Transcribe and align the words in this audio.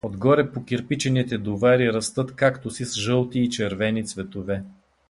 Отгоре 0.05 0.51
по 0.51 0.65
кирпичените 0.65 1.37
дувари 1.37 1.93
растат 1.93 2.35
кактуси 2.35 2.85
с 2.85 2.93
жълти 2.93 3.39
и 3.39 3.49
червени 3.49 4.05
цветове. 4.05 4.63